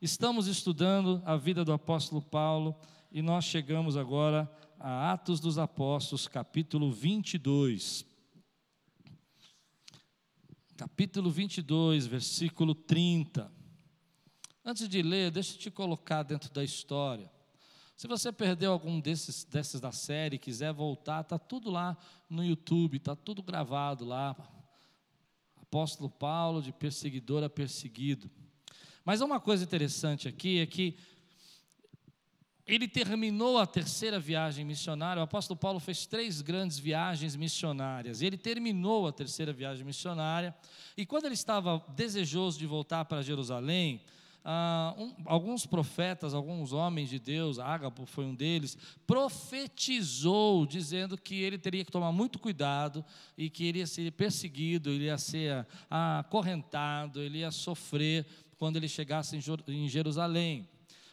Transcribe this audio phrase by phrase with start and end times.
[0.00, 2.74] Estamos estudando a vida do apóstolo Paulo
[3.12, 8.06] e nós chegamos agora a Atos dos Apóstolos, capítulo 22.
[10.74, 13.52] Capítulo 22, versículo 30.
[14.64, 17.30] Antes de ler, deixa eu te colocar dentro da história.
[17.94, 21.94] Se você perdeu algum desses, desses da série, quiser voltar, está tudo lá
[22.26, 24.34] no YouTube, está tudo gravado lá.
[25.60, 28.30] Apóstolo Paulo, de perseguidor a perseguido.
[29.10, 30.96] Mas uma coisa interessante aqui é que
[32.64, 35.18] ele terminou a terceira viagem missionária.
[35.18, 38.22] O apóstolo Paulo fez três grandes viagens missionárias.
[38.22, 40.54] Ele terminou a terceira viagem missionária.
[40.96, 44.00] E quando ele estava desejoso de voltar para Jerusalém,
[44.44, 51.42] ah, um, alguns profetas, alguns homens de Deus, Ágabo foi um deles, profetizou, dizendo que
[51.42, 53.04] ele teria que tomar muito cuidado
[53.36, 58.24] e que iria ser perseguido, ele ia ser ah, acorrentado, ele ia sofrer
[58.60, 60.68] quando ele chegasse em Jerusalém.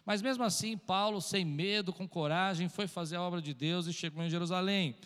[0.06, 3.94] Mas mesmo assim, Paulo, sem medo, com coragem, foi fazer a obra de Deus e
[3.94, 4.98] chegou em Jerusalém.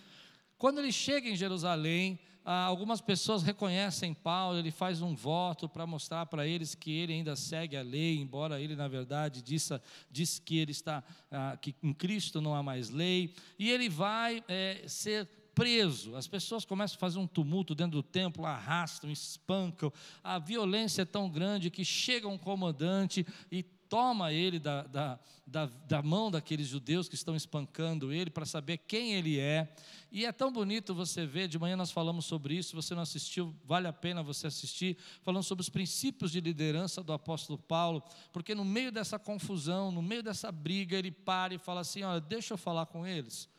[0.57, 5.85] Quando ele chega em Jerusalém, ah, algumas pessoas reconhecem Paulo, ele faz um voto para
[5.85, 10.41] mostrar para eles que ele ainda segue a lei, embora ele, na verdade, disse, disse
[10.41, 14.81] que ele está, ah, que em Cristo não há mais lei, e ele vai é,
[14.87, 16.15] ser preso.
[16.15, 19.91] As pessoas começam a fazer um tumulto dentro do templo, arrastam, espancam.
[20.23, 25.65] A violência é tão grande que chega um comandante e toma ele da, da, da,
[25.65, 29.75] da mão daqueles judeus que estão espancando ele para saber quem ele é.
[30.09, 33.01] E é tão bonito você ver, de manhã nós falamos sobre isso, se você não
[33.01, 38.01] assistiu, vale a pena você assistir, falando sobre os princípios de liderança do apóstolo Paulo,
[38.31, 42.21] porque no meio dessa confusão, no meio dessa briga, ele para e fala assim: olha,
[42.21, 43.49] deixa eu falar com eles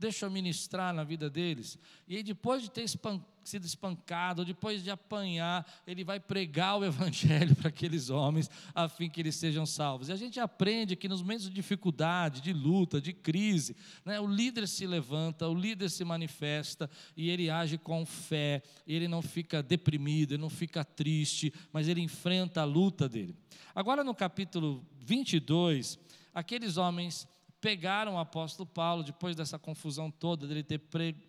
[0.00, 1.78] deixa eu ministrar na vida deles.
[2.08, 7.54] E aí, depois de ter sido espancado, depois de apanhar, ele vai pregar o evangelho
[7.54, 10.08] para aqueles homens, a fim que eles sejam salvos.
[10.08, 14.26] E a gente aprende que nos momentos de dificuldade, de luta, de crise, né, o
[14.26, 19.62] líder se levanta, o líder se manifesta e ele age com fé, ele não fica
[19.62, 23.36] deprimido, ele não fica triste, mas ele enfrenta a luta dele.
[23.74, 25.98] Agora, no capítulo 22,
[26.32, 27.28] aqueles homens
[27.60, 30.78] pegaram o apóstolo Paulo, depois dessa confusão toda, dele ter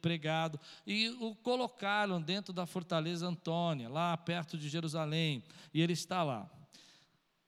[0.02, 5.44] pregado, e o colocaram dentro da fortaleza Antônia, lá perto de Jerusalém,
[5.74, 6.50] e ele está lá.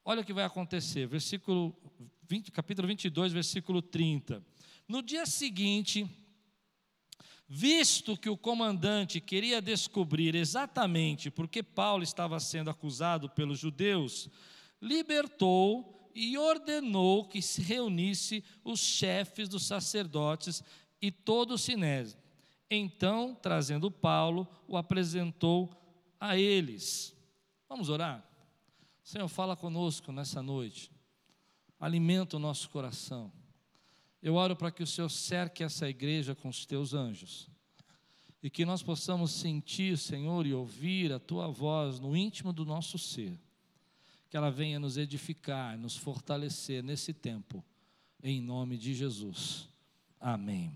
[0.03, 1.75] Olha o que vai acontecer, versículo
[2.27, 4.43] 20, capítulo 22, versículo 30.
[4.85, 6.05] No dia seguinte,
[7.47, 14.27] visto que o comandante queria descobrir exatamente por que Paulo estava sendo acusado pelos judeus,
[14.81, 20.63] libertou e ordenou que se reunisse os chefes dos sacerdotes
[21.01, 22.17] e todo o sinédrio.
[22.69, 25.69] Então, trazendo Paulo, o apresentou
[26.19, 27.15] a eles.
[27.67, 28.27] Vamos orar?
[29.03, 30.91] Senhor, fala conosco nessa noite.
[31.79, 33.31] Alimenta o nosso coração.
[34.21, 37.49] Eu oro para que o Senhor cerque essa igreja com os teus anjos.
[38.41, 42.97] E que nós possamos sentir, Senhor, e ouvir a tua voz no íntimo do nosso
[42.97, 43.37] ser
[44.33, 47.63] que ela venha nos edificar, nos fortalecer nesse tempo,
[48.23, 49.69] em nome de Jesus.
[50.19, 50.75] Amém.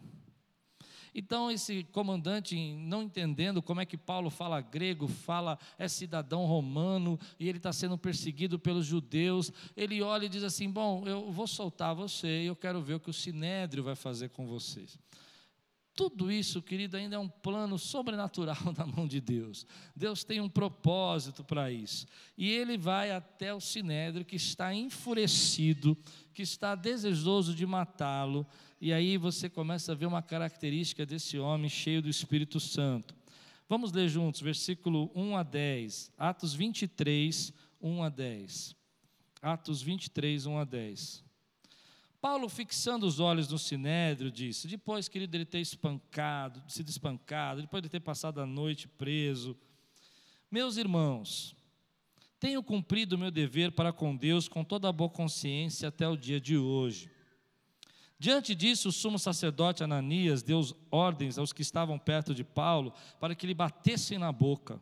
[1.11, 7.19] Então, esse comandante, não entendendo como é que Paulo fala grego, fala, é cidadão romano,
[7.39, 11.47] e ele está sendo perseguido pelos judeus, ele olha e diz assim: Bom, eu vou
[11.47, 14.99] soltar você, e eu quero ver o que o sinédrio vai fazer com vocês.
[15.97, 19.65] Tudo isso, querido, ainda é um plano sobrenatural na mão de Deus.
[19.95, 22.05] Deus tem um propósito para isso.
[22.37, 25.97] E ele vai até o sinédrio que está enfurecido,
[26.35, 28.45] que está desejoso de matá-lo.
[28.79, 33.15] E aí você começa a ver uma característica desse homem cheio do Espírito Santo.
[33.67, 36.11] Vamos ler juntos, versículo 1 a 10.
[36.15, 38.75] Atos 23, 1 a 10.
[39.41, 41.26] Atos 23, 1 a 10.
[42.19, 47.83] Paulo, fixando os olhos no sinédrio, disse: depois, querido, ele ter espancado, sido espancado, depois
[47.83, 49.55] de ter passado a noite preso,
[50.49, 51.55] meus irmãos,
[52.39, 56.15] tenho cumprido o meu dever para com Deus com toda a boa consciência até o
[56.15, 57.09] dia de hoje.
[58.19, 63.35] Diante disso, o sumo sacerdote Ananias deu ordens aos que estavam perto de Paulo para
[63.35, 64.81] que lhe batessem na boca.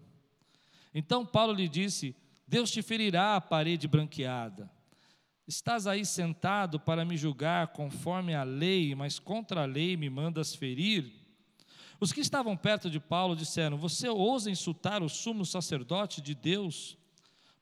[0.93, 2.15] Então Paulo lhe disse:
[2.47, 4.71] Deus te ferirá a parede branqueada.
[5.47, 10.55] Estás aí sentado para me julgar conforme a lei, mas contra a lei me mandas
[10.55, 11.11] ferir?
[11.99, 16.97] Os que estavam perto de Paulo disseram: Você ousa insultar o sumo sacerdote de Deus?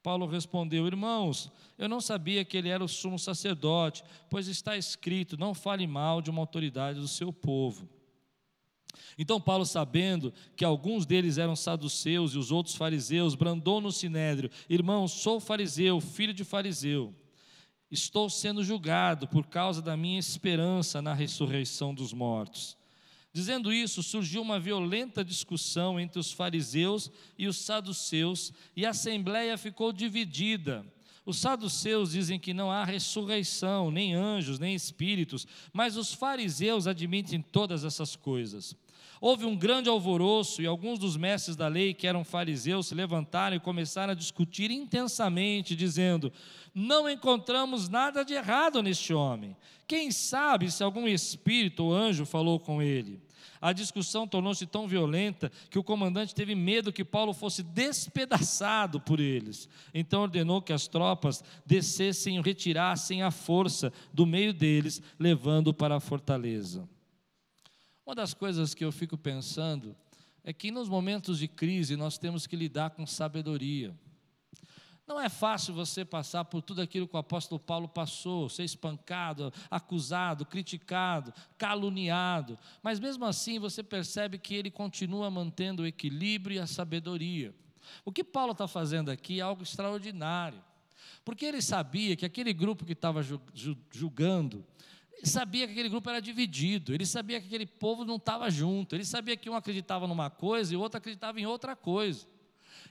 [0.01, 5.37] Paulo respondeu: Irmãos, eu não sabia que ele era o sumo sacerdote, pois está escrito:
[5.37, 7.87] Não fale mal de uma autoridade do seu povo.
[9.17, 14.49] Então Paulo, sabendo que alguns deles eram saduceus e os outros fariseus, brandou no sinédrio:
[14.69, 17.13] Irmãos, sou fariseu, filho de fariseu.
[17.93, 22.75] Estou sendo julgado por causa da minha esperança na ressurreição dos mortos.
[23.31, 29.55] Dizendo isso, surgiu uma violenta discussão entre os fariseus e os saduceus, e a assembleia
[29.59, 30.83] ficou dividida.
[31.23, 37.43] Os saduceus dizem que não há ressurreição, nem anjos, nem espíritos, mas os fariseus admitem
[37.43, 38.75] todas essas coisas.
[39.21, 43.55] Houve um grande alvoroço e alguns dos mestres da lei, que eram fariseus, se levantaram
[43.55, 46.31] e começaram a discutir intensamente, dizendo:
[46.73, 49.55] Não encontramos nada de errado neste homem.
[49.87, 53.21] Quem sabe se algum espírito ou anjo falou com ele?
[53.63, 59.21] A discussão tornou-se tão violenta que o comandante teve medo que Paulo fosse despedaçado por
[59.21, 59.69] eles.
[59.93, 65.95] Então ordenou que as tropas descessem e retirassem a força do meio deles, levando para
[65.95, 66.89] a fortaleza.
[68.05, 69.95] Uma das coisas que eu fico pensando
[70.43, 73.95] é que nos momentos de crise nós temos que lidar com sabedoria.
[75.07, 79.53] Não é fácil você passar por tudo aquilo que o apóstolo Paulo passou, ser espancado,
[79.69, 86.59] acusado, criticado, caluniado, mas mesmo assim você percebe que ele continua mantendo o equilíbrio e
[86.59, 87.53] a sabedoria.
[88.05, 90.61] O que Paulo está fazendo aqui é algo extraordinário,
[91.25, 93.21] porque ele sabia que aquele grupo que estava
[93.91, 94.65] julgando,
[95.23, 98.93] ele sabia que aquele grupo era dividido, ele sabia que aquele povo não estava junto,
[98.93, 102.27] ele sabia que um acreditava numa coisa e o outro acreditava em outra coisa.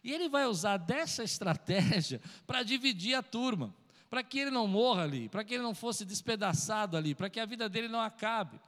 [0.02, 3.75] E ele vai usar dessa estratégia para dividir a turma,
[4.08, 7.38] para que ele não morra ali, para que ele não fosse despedaçado ali, para que
[7.38, 8.58] a vida dele não acabe.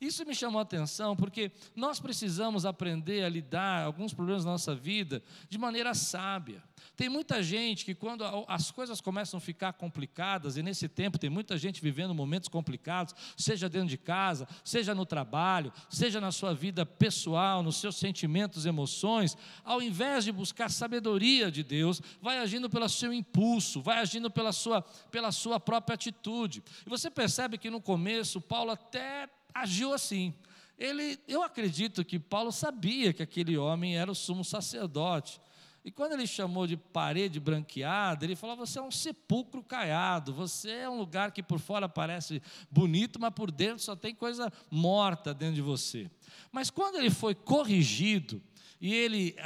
[0.00, 4.74] Isso me chamou a atenção porque nós precisamos aprender a lidar alguns problemas da nossa
[4.74, 6.62] vida de maneira sábia.
[6.96, 11.28] Tem muita gente que, quando as coisas começam a ficar complicadas, e nesse tempo tem
[11.28, 16.54] muita gente vivendo momentos complicados, seja dentro de casa, seja no trabalho, seja na sua
[16.54, 22.68] vida pessoal, nos seus sentimentos, emoções, ao invés de buscar sabedoria de Deus, vai agindo
[22.70, 26.62] pelo seu impulso, vai agindo pela sua, pela sua própria atitude.
[26.86, 30.34] E você percebe que no começo, Paulo até agiu assim.
[30.78, 35.40] Ele, eu acredito que Paulo sabia que aquele homem era o sumo sacerdote.
[35.84, 40.70] E quando ele chamou de parede branqueada, ele falou: Você é um sepulcro caiado, você
[40.70, 45.32] é um lugar que por fora parece bonito, mas por dentro só tem coisa morta
[45.32, 46.10] dentro de você.
[46.52, 48.42] Mas quando ele foi corrigido,
[48.80, 49.36] e ele,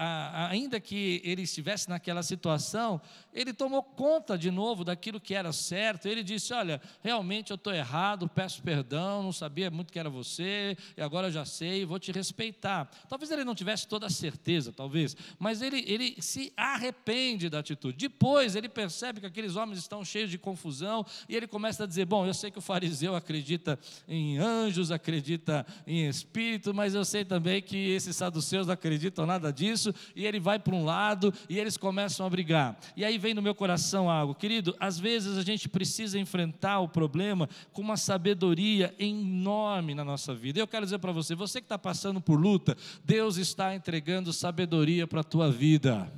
[0.49, 3.01] ainda que ele estivesse naquela situação,
[3.33, 6.07] ele tomou conta de novo daquilo que era certo.
[6.07, 10.77] Ele disse: Olha, realmente eu estou errado, peço perdão, não sabia muito que era você,
[10.97, 12.89] e agora já sei, vou te respeitar.
[13.09, 17.97] Talvez ele não tivesse toda a certeza, talvez, mas ele, ele se arrepende da atitude.
[17.97, 22.05] Depois ele percebe que aqueles homens estão cheios de confusão, e ele começa a dizer:
[22.05, 23.77] Bom, eu sei que o fariseu acredita
[24.07, 28.75] em anjos, acredita em espírito, mas eu sei também que esses saduceus não
[29.25, 32.79] acreditam nada disso, e ele vai para um lado e eles começam a brigar.
[32.97, 36.89] E aí vem no meu coração algo, querido, às vezes a gente precisa enfrentar o
[36.89, 40.61] problema com uma sabedoria enorme na nossa vida.
[40.61, 45.07] Eu quero dizer para você, você que está passando por luta, Deus está entregando sabedoria
[45.07, 46.11] para a tua vida.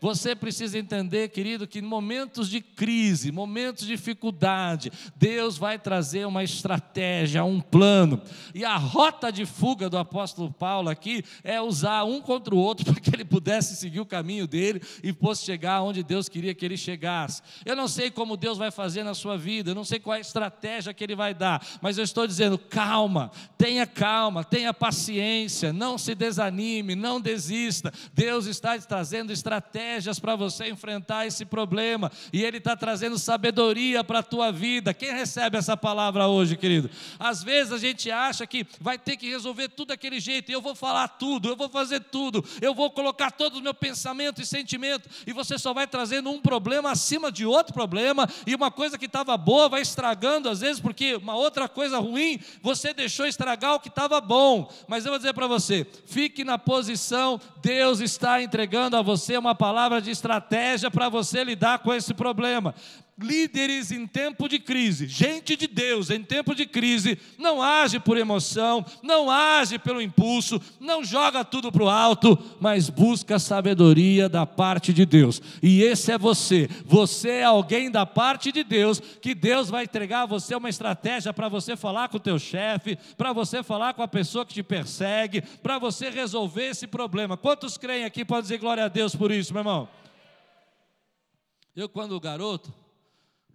[0.00, 6.26] Você precisa entender, querido, que em momentos de crise, momentos de dificuldade, Deus vai trazer
[6.26, 8.22] uma estratégia, um plano.
[8.54, 12.86] E a rota de fuga do apóstolo Paulo aqui é usar um contra o outro
[12.90, 16.64] para que ele pudesse seguir o caminho dele e fosse chegar onde Deus queria que
[16.64, 17.42] ele chegasse.
[17.66, 20.18] Eu não sei como Deus vai fazer na sua vida, eu não sei qual é
[20.18, 25.72] a estratégia que ele vai dar, mas eu estou dizendo, calma, tenha calma, tenha paciência,
[25.72, 27.92] não se desanime, não desista.
[28.14, 34.04] Deus está trazendo estratégia estratégias para você enfrentar esse problema, e Ele está trazendo sabedoria
[34.04, 34.94] para a tua vida.
[34.94, 36.88] Quem recebe essa palavra hoje, querido?
[37.18, 40.62] Às vezes a gente acha que vai ter que resolver tudo daquele jeito, e eu
[40.62, 44.46] vou falar tudo, eu vou fazer tudo, eu vou colocar todo o meu pensamento e
[44.46, 48.96] sentimento, e você só vai trazendo um problema acima de outro problema, e uma coisa
[48.96, 53.74] que estava boa vai estragando, às vezes, porque uma outra coisa ruim você deixou estragar
[53.74, 54.72] o que estava bom.
[54.86, 59.47] Mas eu vou dizer para você: fique na posição, Deus está entregando a você uma
[59.54, 62.74] palavra palavra de estratégia para você lidar com esse problema.
[63.20, 68.16] Líderes em tempo de crise, gente de Deus em tempo de crise, não age por
[68.16, 74.46] emoção, não age pelo impulso, não joga tudo para o alto, mas busca sabedoria da
[74.46, 75.42] parte de Deus.
[75.60, 76.68] E esse é você.
[76.84, 81.32] Você é alguém da parte de Deus, que Deus vai entregar a você uma estratégia
[81.32, 84.62] para você falar com o teu chefe, para você falar com a pessoa que te
[84.62, 87.36] persegue, para você resolver esse problema.
[87.36, 89.88] Quantos creem aqui podem dizer glória a Deus por isso, meu irmão?
[91.74, 92.72] Eu, quando garoto,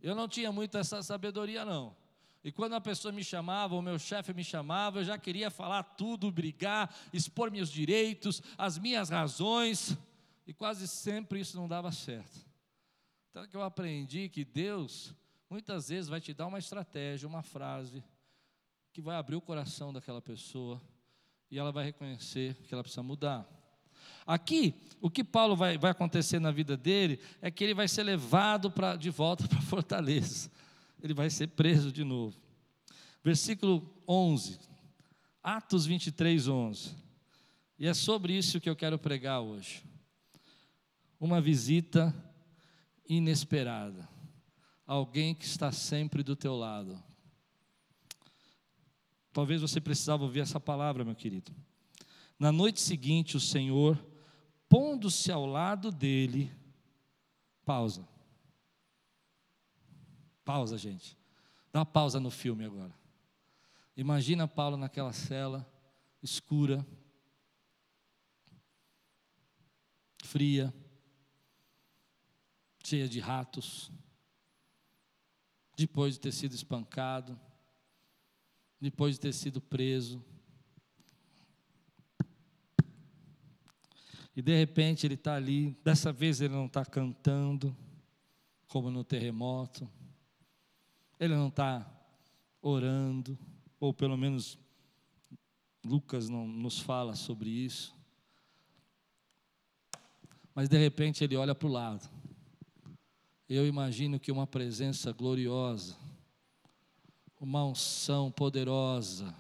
[0.04, 1.96] eu não tinha muito essa sabedoria, não.
[2.44, 5.82] E quando a pessoa me chamava, o meu chefe me chamava, eu já queria falar
[5.82, 9.98] tudo, brigar, expor meus direitos, as minhas razões,
[10.46, 12.46] e quase sempre isso não dava certo.
[13.32, 15.16] Então que eu aprendi que Deus
[15.50, 18.04] muitas vezes vai te dar uma estratégia, uma frase,
[18.92, 20.82] que vai abrir o coração daquela pessoa
[21.50, 23.48] e ela vai reconhecer que ela precisa mudar.
[24.26, 28.04] Aqui, o que Paulo vai, vai acontecer na vida dele é que ele vai ser
[28.04, 30.50] levado pra, de volta para Fortaleza.
[31.02, 32.38] Ele vai ser preso de novo.
[33.24, 34.60] Versículo 11,
[35.42, 36.96] Atos 23, 11.
[37.78, 39.84] E é sobre isso que eu quero pregar hoje.
[41.20, 42.14] Uma visita
[43.08, 44.08] inesperada.
[44.86, 47.02] Alguém que está sempre do teu lado.
[49.34, 51.52] Talvez você precisava ouvir essa palavra, meu querido.
[52.38, 53.98] Na noite seguinte, o Senhor,
[54.74, 56.52] pondo-se ao lado dele,
[57.64, 58.10] pausa.
[60.44, 61.16] Pausa, gente.
[61.72, 62.92] Dá uma pausa no filme agora.
[63.96, 65.64] Imagina Paulo naquela cela
[66.24, 66.84] escura,
[70.24, 70.74] fria,
[72.84, 73.92] cheia de ratos,
[75.78, 77.40] depois de ter sido espancado,
[78.82, 80.26] depois de ter sido preso.
[84.36, 87.76] E de repente ele está ali, dessa vez ele não está cantando,
[88.68, 89.88] como no terremoto,
[91.20, 91.88] ele não está
[92.62, 93.38] orando,
[93.80, 94.58] ou pelo menos
[95.86, 97.96] Lucas não nos fala sobre isso.
[100.56, 102.10] Mas de repente ele olha para o lado.
[103.48, 105.96] Eu imagino que uma presença gloriosa,
[107.40, 109.36] uma unção poderosa,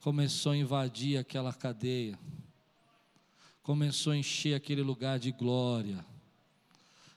[0.00, 2.18] começou a invadir aquela cadeia,
[3.62, 6.04] começou a encher aquele lugar de glória.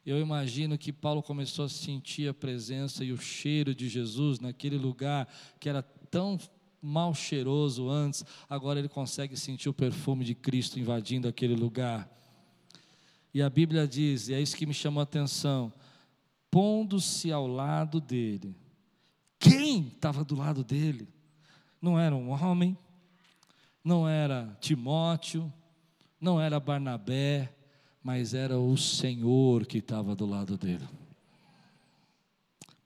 [0.06, 4.78] Eu imagino que Paulo começou a sentir a presença e o cheiro de Jesus naquele
[4.78, 5.28] lugar
[5.60, 6.40] que era tão
[6.86, 12.08] mal cheiroso antes, agora ele consegue sentir o perfume de Cristo invadindo aquele lugar.
[13.34, 15.74] E a Bíblia diz, e é isso que me chamou a atenção:
[16.52, 18.56] pondo-se ao lado dele.
[19.40, 21.08] Quem estava do lado dele?
[21.82, 22.78] Não era um homem,
[23.84, 25.52] não era Timóteo,
[26.26, 27.56] não era Barnabé,
[28.04, 30.88] mas era o Senhor que estava do lado dele.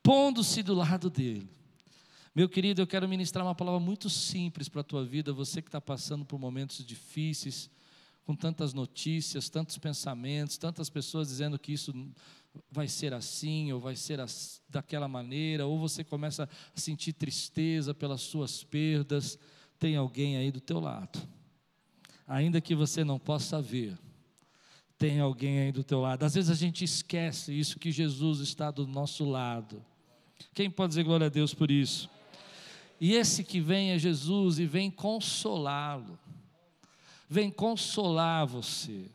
[0.03, 1.49] Pondo-se do lado dele.
[2.35, 5.69] Meu querido, eu quero ministrar uma palavra muito simples para a tua vida, você que
[5.69, 7.69] está passando por momentos difíceis,
[8.25, 11.93] com tantas notícias, tantos pensamentos, tantas pessoas dizendo que isso
[12.69, 14.19] vai ser assim ou vai ser
[14.67, 19.39] daquela maneira, ou você começa a sentir tristeza pelas suas perdas,
[19.79, 21.38] tem alguém aí do teu lado.
[22.29, 23.97] Ainda que você não possa ver,
[24.97, 26.23] tem alguém aí do teu lado.
[26.23, 29.83] Às vezes a gente esquece isso que Jesus está do nosso lado.
[30.53, 32.09] Quem pode dizer glória a Deus por isso?
[33.01, 36.17] E esse que vem é Jesus e vem consolá-lo
[37.29, 39.05] vem consolar você.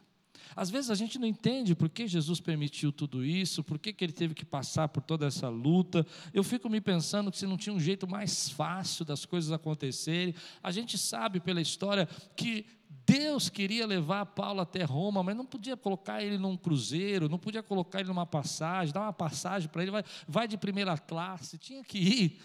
[0.57, 4.05] Às vezes a gente não entende por que Jesus permitiu tudo isso, por que, que
[4.05, 6.07] ele teve que passar por toda essa luta.
[6.33, 10.33] Eu fico me pensando que se não tinha um jeito mais fácil das coisas acontecerem.
[10.63, 12.67] A gente sabe pela história que
[13.07, 17.63] Deus queria levar Paulo até Roma, mas não podia colocar ele num cruzeiro, não podia
[17.63, 21.85] colocar ele numa passagem, dar uma passagem para ele, vai, vai de primeira classe, tinha
[21.85, 22.41] que ir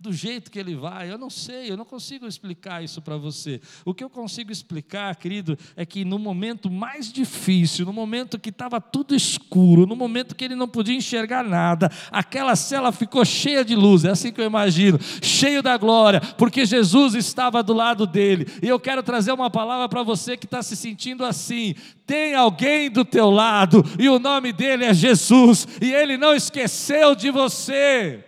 [0.00, 1.10] do jeito que ele vai.
[1.10, 3.60] Eu não sei, eu não consigo explicar isso para você.
[3.84, 8.50] O que eu consigo explicar, querido, é que no momento mais difícil, no momento que
[8.50, 13.64] estava tudo escuro, no momento que ele não podia enxergar nada, aquela cela ficou cheia
[13.64, 18.06] de luz, é assim que eu imagino, cheio da glória, porque Jesus estava do lado
[18.06, 18.46] dele.
[18.62, 21.74] E eu quero trazer uma palavra para você que está se sentindo assim.
[22.06, 27.16] Tem alguém do teu lado, e o nome dele é Jesus, e ele não esqueceu
[27.16, 28.27] de você.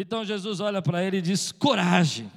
[0.00, 2.30] Então Jesus olha para ele e diz: coragem.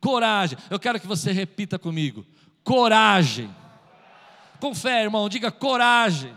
[0.00, 0.56] Coragem.
[0.70, 2.24] Eu quero que você repita comigo:
[2.62, 3.52] coragem.
[4.76, 6.32] Fé, irmão, diga coragem.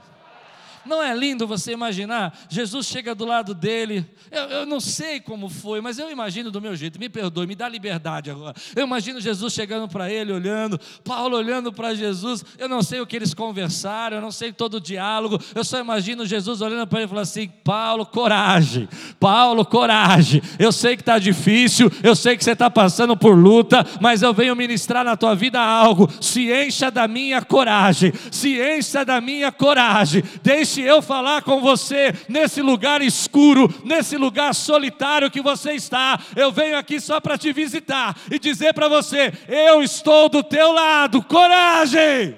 [0.86, 2.38] Não é lindo você imaginar?
[2.50, 4.06] Jesus chega do lado dele.
[4.32, 7.00] Eu, eu, não sei como foi, mas eu imagino do meu jeito.
[7.00, 8.56] Me perdoe, me dá liberdade agora.
[8.75, 12.44] Eu imagino Jesus chegando para ele, olhando, Paulo olhando para Jesus.
[12.58, 15.39] Eu não sei o que eles conversaram, eu não sei todo o diálogo.
[15.54, 18.88] Eu só imagino Jesus olhando para ele e falando assim: Paulo, coragem.
[19.20, 20.42] Paulo, coragem.
[20.60, 24.34] Eu sei que está difícil, eu sei que você está passando por luta, mas eu
[24.34, 26.10] venho ministrar na tua vida algo.
[26.22, 30.24] Se encha da minha coragem, se encha da minha coragem.
[30.44, 36.20] Deixe Deixe eu falar com você nesse lugar escuro, nesse lugar solitário que você está.
[36.36, 40.74] Eu venho aqui só para te visitar e dizer para você: eu estou do teu
[40.74, 42.38] lado, coragem!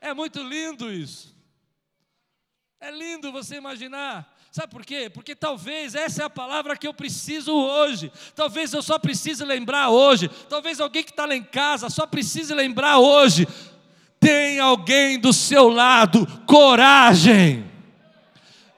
[0.00, 1.34] É muito lindo isso.
[2.80, 4.32] É lindo você imaginar.
[4.52, 5.10] Sabe por quê?
[5.10, 8.12] Porque talvez essa é a palavra que eu preciso hoje.
[8.36, 10.28] Talvez eu só precise lembrar hoje.
[10.48, 13.48] Talvez alguém que está lá em casa só precise lembrar hoje
[14.20, 17.66] tem alguém do seu lado, coragem.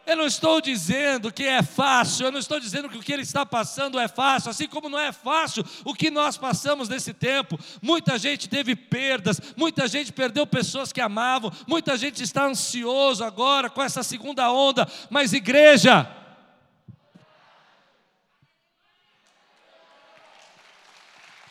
[0.08, 3.20] Eu não estou dizendo que é fácil, eu não estou dizendo que o que ele
[3.20, 7.60] está passando é fácil, assim como não é fácil o que nós passamos nesse tempo.
[7.82, 13.68] Muita gente teve perdas, muita gente perdeu pessoas que amavam, muita gente está ansioso agora
[13.68, 16.10] com essa segunda onda, mas igreja,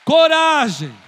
[0.04, 1.07] coragem.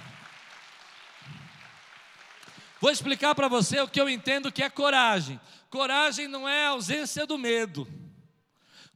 [2.80, 5.38] Vou explicar para você o que eu entendo que é coragem.
[5.68, 7.86] Coragem não é ausência do medo.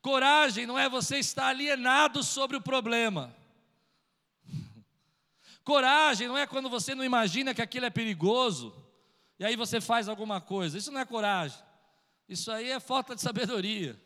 [0.00, 3.34] Coragem não é você estar alienado sobre o problema.
[5.62, 8.74] Coragem não é quando você não imagina que aquilo é perigoso
[9.38, 10.78] e aí você faz alguma coisa.
[10.78, 11.58] Isso não é coragem.
[12.26, 14.00] Isso aí é falta de sabedoria.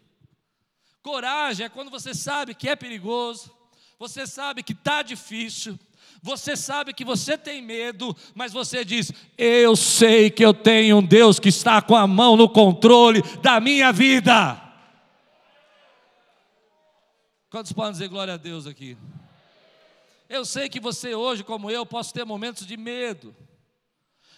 [1.02, 3.56] Coragem é quando você sabe que é perigoso,
[3.97, 5.78] você sabe que está difícil,
[6.21, 11.05] você sabe que você tem medo, mas você diz: Eu sei que eu tenho um
[11.05, 14.61] Deus que está com a mão no controle da minha vida.
[17.51, 18.97] Quantos podem dizer glória a Deus aqui?
[20.29, 23.35] Eu sei que você hoje, como eu, posso ter momentos de medo,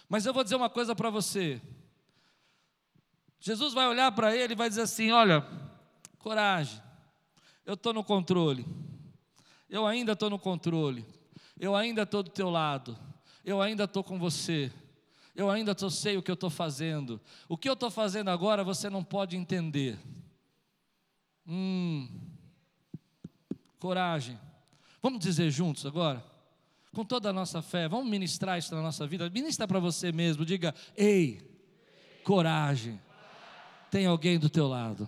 [0.07, 1.59] mas eu vou dizer uma coisa para você.
[3.39, 5.45] Jesus vai olhar para ele e vai dizer assim: Olha,
[6.19, 6.79] coragem,
[7.65, 8.65] eu estou no controle,
[9.67, 11.03] eu ainda estou no controle
[11.61, 12.97] eu ainda estou do teu lado,
[13.45, 14.71] eu ainda estou com você,
[15.35, 17.21] eu ainda tô, sei o que eu estou fazendo.
[17.47, 19.97] O que eu estou fazendo agora você não pode entender.
[21.47, 22.09] Hum,
[23.79, 24.37] coragem.
[25.03, 26.25] Vamos dizer juntos agora?
[26.93, 29.29] Com toda a nossa fé, vamos ministrar isso na nossa vida.
[29.29, 31.41] Ministra para você mesmo, diga: Ei,
[32.23, 32.99] coragem.
[33.91, 35.07] Tem alguém do teu lado.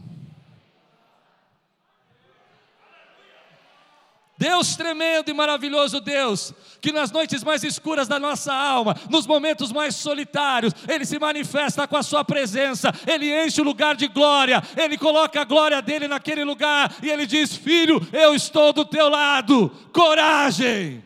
[4.44, 9.72] Deus tremendo e maravilhoso Deus, que nas noites mais escuras da nossa alma, nos momentos
[9.72, 14.62] mais solitários, Ele se manifesta com a Sua presença, Ele enche o lugar de glória,
[14.76, 19.08] Ele coloca a glória dele naquele lugar e Ele diz: Filho, eu estou do teu
[19.08, 21.02] lado, coragem.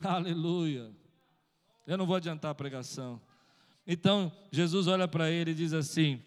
[0.00, 0.92] Aleluia.
[1.84, 3.20] Eu não vou adiantar a pregação.
[3.84, 6.22] Então, Jesus olha para ele e diz assim: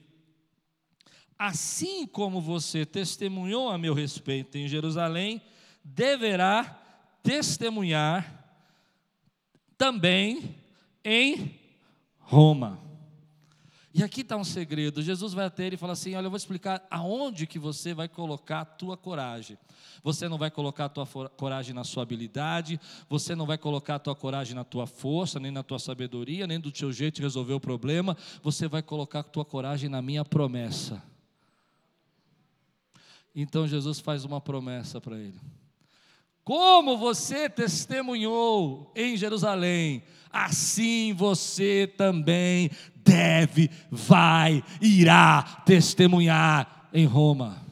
[1.37, 5.41] assim como você testemunhou a meu respeito em Jerusalém,
[5.83, 6.63] deverá
[7.21, 8.45] testemunhar
[9.77, 10.55] também
[11.03, 11.59] em
[12.19, 12.87] Roma.
[13.93, 15.01] E aqui está um segredo.
[15.01, 18.07] Jesus vai até ele e fala assim: Olha, eu vou explicar aonde que você vai
[18.07, 19.57] colocar a tua coragem.
[20.03, 23.99] Você não vai colocar a tua coragem na sua habilidade, você não vai colocar a
[23.99, 27.53] tua coragem na tua força, nem na tua sabedoria, nem do teu jeito de resolver
[27.53, 28.15] o problema.
[28.43, 31.01] Você vai colocar a tua coragem na minha promessa.
[33.39, 35.39] Então Jesus faz uma promessa para ele.
[36.43, 47.63] Como você testemunhou em Jerusalém, assim você também deve, vai, irá testemunhar em Roma.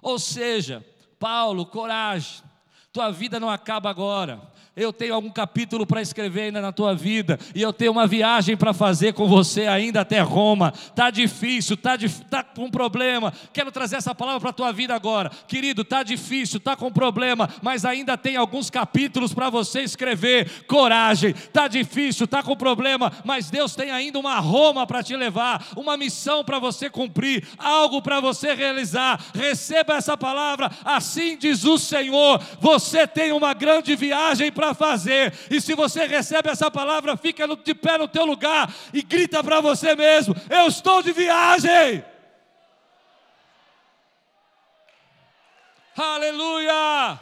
[0.00, 0.86] Ou seja,
[1.18, 2.44] Paulo, coragem,
[2.92, 7.38] tua vida não acaba agora eu tenho algum capítulo para escrever ainda na tua vida,
[7.54, 10.72] e eu tenho uma viagem para fazer com você ainda até Roma.
[10.94, 11.96] Tá difícil, tá,
[12.30, 13.32] tá com problema.
[13.52, 15.84] Quero trazer essa palavra para a tua vida agora, querido.
[15.84, 20.64] Tá difícil, tá com problema, mas ainda tem alguns capítulos para você escrever.
[20.66, 21.34] Coragem.
[21.52, 25.96] Tá difícil, tá com problema, mas Deus tem ainda uma Roma para te levar, uma
[25.96, 29.20] missão para você cumprir, algo para você realizar.
[29.34, 30.70] Receba essa palavra.
[30.84, 32.40] Assim diz o Senhor.
[32.80, 35.32] Você tem uma grande viagem para fazer.
[35.50, 39.60] E se você recebe essa palavra, fica de pé no teu lugar e grita para
[39.60, 42.02] você mesmo: Eu estou de viagem.
[45.96, 47.20] Aleluia!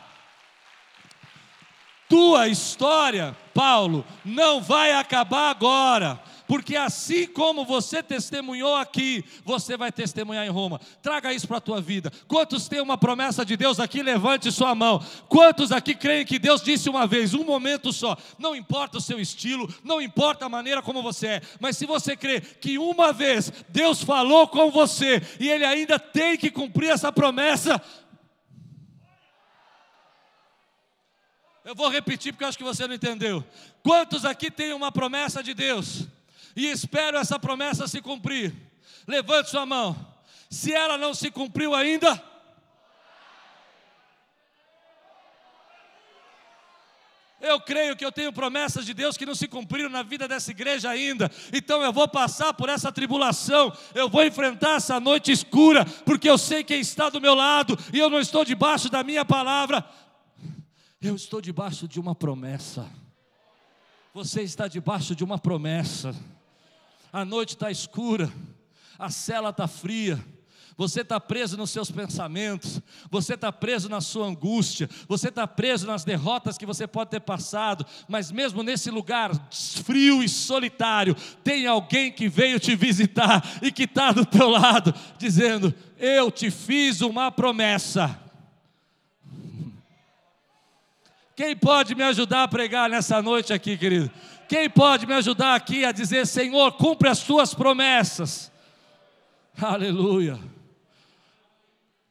[2.09, 9.93] Tua história, Paulo, não vai acabar agora porque assim como você testemunhou aqui, você vai
[9.93, 10.81] testemunhar em Roma.
[11.03, 12.11] Traga isso para a tua vida.
[12.27, 14.03] Quantos têm uma promessa de Deus aqui?
[14.03, 15.05] Levante sua mão.
[15.29, 18.17] Quantos aqui creem que Deus disse uma vez, um momento só?
[18.39, 22.17] Não importa o seu estilo, não importa a maneira como você é, mas se você
[22.17, 27.13] crê que uma vez Deus falou com você e Ele ainda tem que cumprir essa
[27.13, 27.81] promessa,
[31.65, 33.45] Eu vou repetir porque eu acho que você não entendeu.
[33.83, 36.09] Quantos aqui têm uma promessa de Deus?
[36.59, 38.53] E espero essa promessa se cumprir.
[39.07, 39.97] Levante sua mão.
[40.51, 42.21] Se ela não se cumpriu ainda,
[47.41, 50.51] Eu creio que eu tenho promessas de Deus que não se cumpriram na vida dessa
[50.51, 51.31] igreja ainda.
[51.53, 56.37] Então eu vou passar por essa tribulação, eu vou enfrentar essa noite escura, porque eu
[56.37, 59.89] sei quem está do meu lado e eu não estou debaixo da minha palavra.
[61.01, 62.91] Eu estou debaixo de uma promessa.
[64.13, 66.13] Você está debaixo de uma promessa.
[67.13, 68.33] A noite está escura,
[68.99, 70.23] a cela está fria,
[70.79, 75.89] você está preso nos seus pensamentos, você está preso na sua angústia, você está preso
[75.89, 79.33] nas derrotas que você pode ter passado, mas mesmo nesse lugar
[79.85, 84.95] frio e solitário, tem alguém que veio te visitar e que está do teu lado,
[85.19, 88.28] dizendo: Eu te fiz uma promessa.
[91.39, 94.11] Quem pode me ajudar a pregar nessa noite aqui, querido?
[94.49, 98.51] Quem pode me ajudar aqui a dizer: Senhor, cumpre as tuas promessas?
[99.57, 100.37] Aleluia.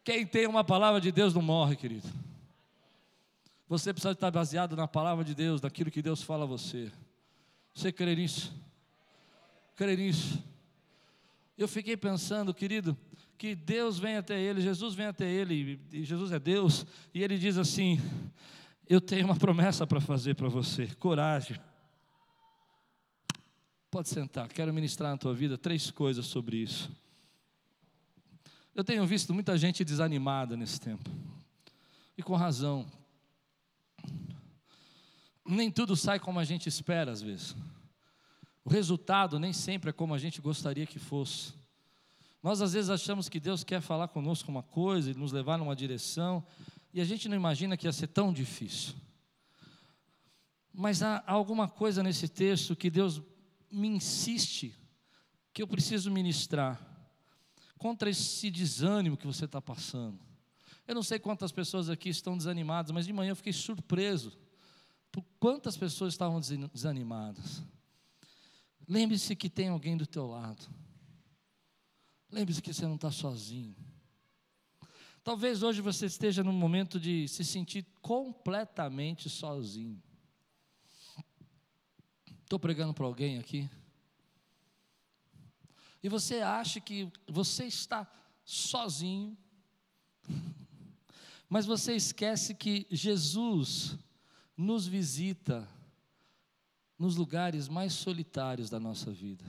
[0.01, 2.07] Quem tem uma palavra de Deus não morre, querido.
[3.67, 6.89] Você precisa estar baseado na palavra de Deus, naquilo que Deus fala a você.
[7.73, 8.55] Você crê nisso?
[9.75, 10.41] Crê nisso?
[11.57, 12.97] Eu fiquei pensando, querido,
[13.37, 17.37] que Deus vem até ele, Jesus vem até ele, e Jesus é Deus, e ele
[17.37, 17.99] diz assim:
[18.89, 20.87] eu tenho uma promessa para fazer para você.
[20.95, 21.59] Coragem.
[23.89, 26.91] Pode sentar, quero ministrar na tua vida três coisas sobre isso.
[28.75, 31.09] Eu tenho visto muita gente desanimada nesse tempo,
[32.17, 32.85] e com razão.
[35.43, 37.55] Nem tudo sai como a gente espera às vezes.
[38.63, 41.53] O resultado nem sempre é como a gente gostaria que fosse.
[42.43, 45.75] Nós às vezes achamos que Deus quer falar conosco uma coisa e nos levar numa
[45.75, 46.45] direção,
[46.97, 48.95] e a gente não imagina que ia ser tão difícil.
[50.73, 53.21] Mas há alguma coisa nesse texto que Deus
[53.71, 54.75] me insiste
[55.53, 56.81] que eu preciso ministrar
[57.77, 60.19] contra esse desânimo que você está passando.
[60.87, 64.35] Eu não sei quantas pessoas aqui estão desanimadas, mas de manhã eu fiquei surpreso
[65.11, 66.41] por quantas pessoas estavam
[66.73, 67.61] desanimadas.
[68.87, 70.67] Lembre-se que tem alguém do teu lado.
[72.31, 73.75] Lembre-se que você não está sozinho.
[75.27, 80.01] Talvez hoje você esteja num momento de se sentir completamente sozinho.
[82.43, 83.69] Estou pregando para alguém aqui.
[86.01, 88.09] E você acha que você está
[88.45, 89.37] sozinho,
[91.49, 93.97] mas você esquece que Jesus
[94.55, 95.67] nos visita
[96.97, 99.43] nos lugares mais solitários da nossa vida.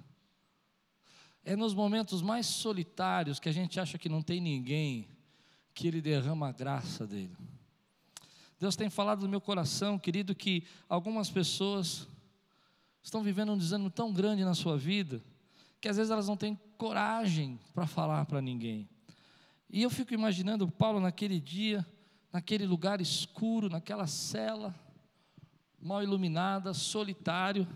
[1.44, 5.16] É nos momentos mais solitários que a gente acha que não tem ninguém
[5.78, 7.36] que Ele derrama a graça dele.
[8.58, 12.08] Deus tem falado no meu coração, querido, que algumas pessoas
[13.00, 15.22] estão vivendo um desânimo tão grande na sua vida,
[15.80, 18.88] que às vezes elas não têm coragem para falar para ninguém.
[19.70, 21.86] E eu fico imaginando Paulo naquele dia,
[22.32, 24.74] naquele lugar escuro, naquela cela,
[25.80, 27.68] mal iluminada, solitário,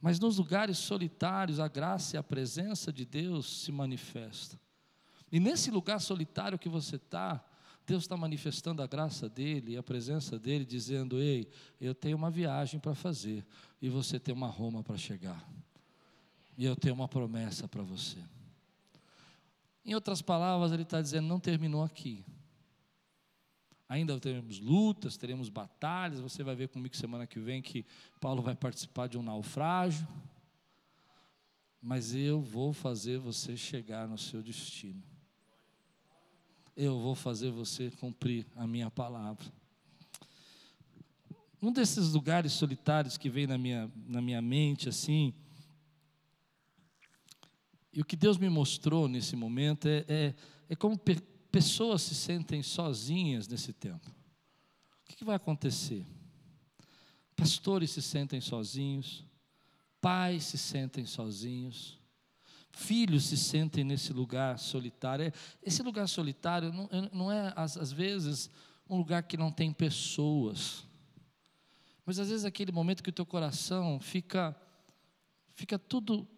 [0.00, 4.58] mas nos lugares solitários a graça e a presença de Deus se manifesta.
[5.34, 7.44] E nesse lugar solitário que você está,
[7.84, 12.30] Deus está manifestando a graça dele e a presença dele, dizendo: Ei, eu tenho uma
[12.30, 13.44] viagem para fazer
[13.82, 15.44] e você tem uma Roma para chegar.
[16.56, 18.18] E eu tenho uma promessa para você.
[19.84, 22.24] Em outras palavras, ele está dizendo: não terminou aqui.
[23.88, 26.20] Ainda teremos lutas, teremos batalhas.
[26.20, 27.84] Você vai ver comigo semana que vem que
[28.20, 30.06] Paulo vai participar de um naufrágio.
[31.82, 35.02] Mas eu vou fazer você chegar no seu destino
[36.76, 39.44] eu vou fazer você cumprir a minha palavra.
[41.62, 45.32] Um desses lugares solitários que vem na minha, na minha mente, assim,
[47.94, 50.34] e o que Deus me mostrou nesse momento é, é,
[50.68, 51.16] é como pe
[51.50, 54.10] pessoas se sentem sozinhas nesse tempo.
[54.10, 56.04] O que, que vai acontecer?
[57.36, 59.24] Pastores se sentem sozinhos,
[60.00, 61.96] pais se sentem sozinhos,
[62.74, 65.26] filhos se sentem nesse lugar solitário.
[65.26, 65.32] É,
[65.62, 66.72] esse lugar solitário
[67.12, 68.50] não, é, às, às vezes,
[68.88, 70.86] um lugar que não tem pessoas.
[72.04, 74.54] Mas às vezes aquele momento que o teu coração fica
[75.54, 76.28] fica tudo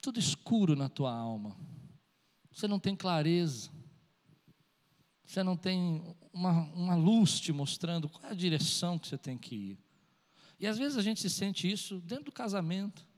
[0.00, 1.56] tudo escuro na tua alma.
[2.52, 3.70] Você não tem clareza.
[5.24, 9.36] Você não tem uma, uma luz te mostrando qual é a direção que você tem
[9.38, 9.78] que ir.
[10.58, 13.09] E às vezes a gente se sente isso dentro do casamento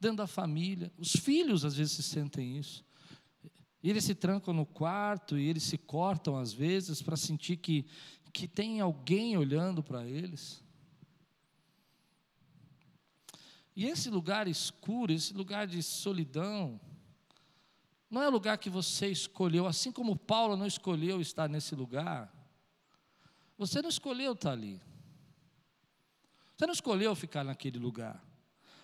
[0.00, 0.92] dentro da família.
[0.96, 2.84] Os filhos às vezes se sentem isso.
[3.82, 7.86] Eles se trancam no quarto e eles se cortam às vezes para sentir que,
[8.32, 10.62] que tem alguém olhando para eles.
[13.74, 16.80] E esse lugar escuro, esse lugar de solidão,
[18.10, 22.34] não é lugar que você escolheu, assim como Paulo não escolheu estar nesse lugar.
[23.56, 24.80] Você não escolheu estar ali.
[26.56, 28.20] Você não escolheu ficar naquele lugar.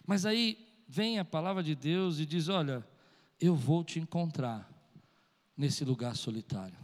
[0.07, 2.87] Mas aí vem a palavra de Deus e diz: Olha,
[3.41, 4.71] eu vou te encontrar
[5.57, 6.77] nesse lugar solitário.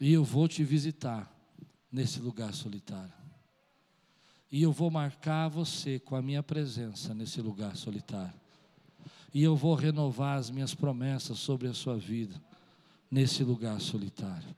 [0.00, 1.32] E eu vou te visitar
[1.90, 3.12] nesse lugar solitário.
[4.50, 8.38] E eu vou marcar você com a minha presença nesse lugar solitário.
[9.32, 12.40] E eu vou renovar as minhas promessas sobre a sua vida
[13.10, 14.54] nesse lugar solitário.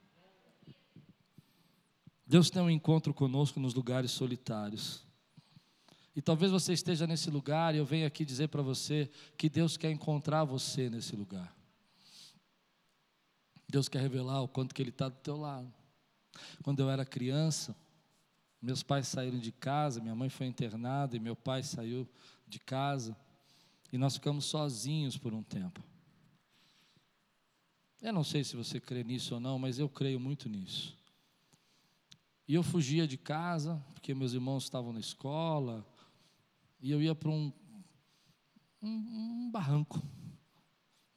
[2.26, 5.07] Deus tem um encontro conosco nos lugares solitários.
[6.18, 9.76] E talvez você esteja nesse lugar e eu venho aqui dizer para você que Deus
[9.76, 11.56] quer encontrar você nesse lugar.
[13.68, 15.72] Deus quer revelar o quanto que Ele está do teu lado.
[16.64, 17.72] Quando eu era criança,
[18.60, 22.04] meus pais saíram de casa, minha mãe foi internada e meu pai saiu
[22.48, 23.16] de casa.
[23.92, 25.80] E nós ficamos sozinhos por um tempo.
[28.02, 30.98] Eu não sei se você crê nisso ou não, mas eu creio muito nisso.
[32.48, 35.86] E eu fugia de casa, porque meus irmãos estavam na escola,
[36.80, 37.52] e eu ia para um,
[38.82, 40.02] um, um, barranco.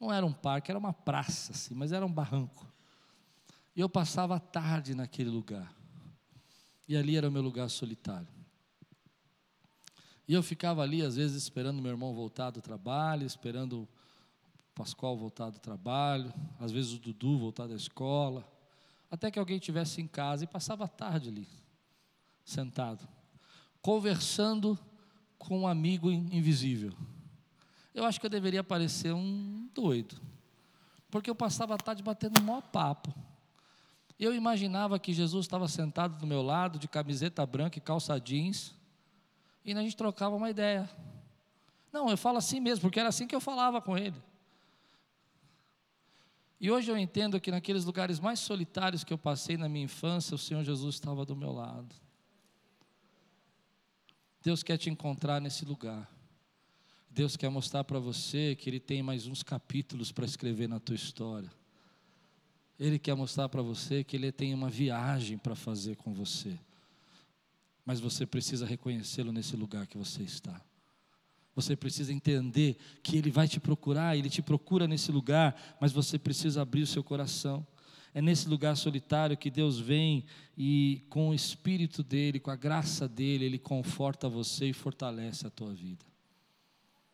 [0.00, 2.66] Não era um parque, era uma praça, assim, mas era um barranco.
[3.74, 5.72] E eu passava a tarde naquele lugar.
[6.88, 8.28] E ali era o meu lugar solitário.
[10.26, 13.88] E eu ficava ali, às vezes, esperando meu irmão voltar do trabalho, esperando o
[14.74, 18.50] Pascoal voltar do trabalho, às vezes o Dudu voltar da escola,
[19.10, 21.46] até que alguém estivesse em casa e passava a tarde ali,
[22.44, 23.06] sentado,
[23.82, 24.78] conversando
[25.42, 26.92] com um amigo invisível.
[27.94, 30.20] Eu acho que eu deveria parecer um doido,
[31.10, 33.12] porque eu passava a tarde batendo um maior papo.
[34.18, 38.74] Eu imaginava que Jesus estava sentado do meu lado, de camiseta branca e calça jeans,
[39.64, 40.88] e a gente trocava uma ideia.
[41.92, 44.16] Não, eu falo assim mesmo, porque era assim que eu falava com ele.
[46.60, 50.36] E hoje eu entendo que naqueles lugares mais solitários que eu passei na minha infância,
[50.36, 51.92] o Senhor Jesus estava do meu lado.
[54.42, 56.10] Deus quer te encontrar nesse lugar.
[57.10, 60.96] Deus quer mostrar para você que Ele tem mais uns capítulos para escrever na tua
[60.96, 61.50] história.
[62.78, 66.58] Ele quer mostrar para você que Ele tem uma viagem para fazer com você
[67.84, 70.60] mas você precisa reconhecê-lo nesse lugar que você está.
[71.54, 76.18] Você precisa entender que Ele vai te procurar, Ele te procura nesse lugar, mas você
[76.18, 77.66] precisa abrir o seu coração.
[78.14, 80.24] É nesse lugar solitário que Deus vem
[80.56, 85.50] e, com o Espírito dEle, com a graça dEle, Ele conforta você e fortalece a
[85.50, 86.04] tua vida.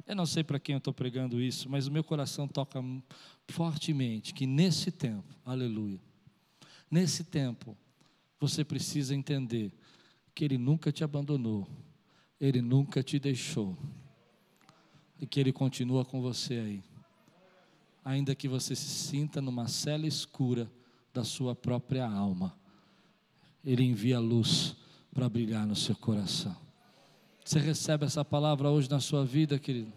[0.04, 2.82] Eu não sei para quem eu estou pregando isso, mas o meu coração toca
[3.46, 6.00] fortemente que nesse tempo, aleluia,
[6.90, 7.76] nesse tempo,
[8.40, 9.70] você precisa entender
[10.34, 11.68] que Ele nunca te abandonou,
[12.40, 13.76] Ele nunca te deixou,
[15.20, 16.84] e que Ele continua com você aí,
[18.04, 20.70] ainda que você se sinta numa cela escura
[21.18, 22.56] da sua própria alma,
[23.64, 24.76] Ele envia luz
[25.12, 26.56] para brilhar no seu coração.
[27.44, 29.92] Você recebe essa palavra hoje na sua vida, querido?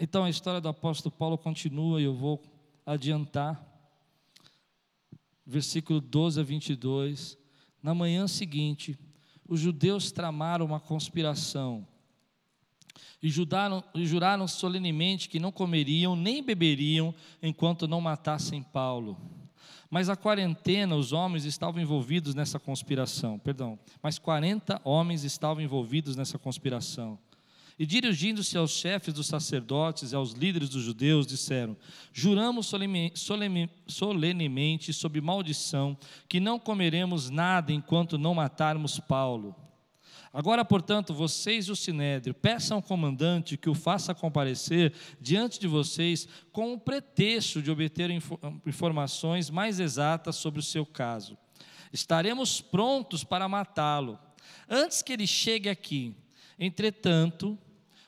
[0.00, 2.42] Então a história do apóstolo Paulo continua e eu vou
[2.86, 3.62] adiantar.
[5.44, 7.36] Versículo 12 a 22.
[7.82, 8.98] Na manhã seguinte,
[9.46, 11.86] os judeus tramaram uma conspiração
[13.22, 19.18] e, judaram, e juraram solenemente que não comeriam nem beberiam enquanto não matassem Paulo.
[19.90, 26.14] Mas a quarentena, os homens estavam envolvidos nessa conspiração, perdão, mas 40 homens estavam envolvidos
[26.14, 27.18] nessa conspiração.
[27.78, 31.76] E dirigindo-se aos chefes dos sacerdotes e aos líderes dos judeus, disseram:
[32.12, 32.66] Juramos
[33.94, 35.96] solenemente, sob maldição,
[36.28, 39.54] que não comeremos nada enquanto não matarmos Paulo.
[40.32, 46.28] Agora, portanto, vocês o sinédrio, peçam ao comandante que o faça comparecer diante de vocês
[46.52, 48.10] com o pretexto de obter
[48.66, 51.36] informações mais exatas sobre o seu caso.
[51.92, 54.18] Estaremos prontos para matá-lo
[54.68, 56.14] antes que ele chegue aqui.
[56.58, 57.58] Entretanto,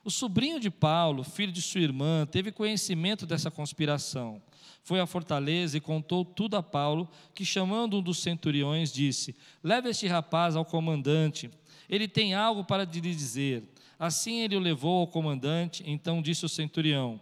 [0.04, 4.42] o sobrinho de Paulo, filho de sua irmã, teve conhecimento dessa conspiração.
[4.82, 9.90] Foi à fortaleza e contou tudo a Paulo, que chamando um dos centuriões, disse: Leve
[9.90, 11.50] este rapaz ao comandante,
[11.90, 13.64] ele tem algo para lhe dizer.
[13.98, 17.20] Assim ele o levou ao comandante, então disse o centurião: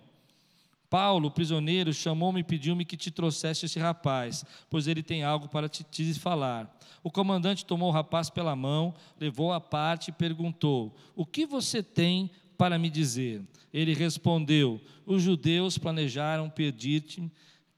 [0.91, 5.69] Paulo, prisioneiro, chamou-me e pediu-me que te trouxesse esse rapaz, pois ele tem algo para
[5.69, 6.79] te, te falar.
[7.03, 11.83] O comandante tomou o rapaz pela mão, levou à parte e perguntou: O que você
[11.83, 13.43] tem para me dizer?
[13.73, 17.31] Ele respondeu: Os judeus planejaram pedir-te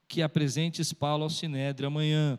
[0.09, 2.37] que apresentes Paulo ao sinédrio amanhã,